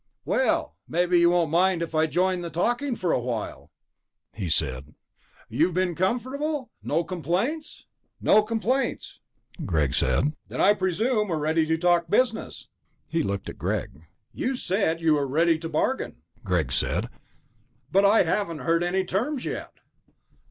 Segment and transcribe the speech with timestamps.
[0.25, 3.69] "Well, maybe you won't mind if I join in the talking for a while,"
[4.33, 4.95] he said.
[5.47, 6.71] "You've been comfortable?
[6.81, 7.85] No complaints?"
[8.19, 9.19] "No complaints,"
[9.63, 10.33] Greg said.
[10.47, 12.67] "Then I presume we're ready to talk business."
[13.09, 14.01] He looked at Greg.
[14.33, 17.07] "You said you were ready to bargain," Greg said,
[17.91, 19.71] "but I haven't heard any terms yet."